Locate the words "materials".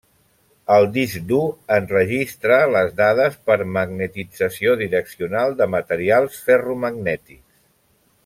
5.75-6.41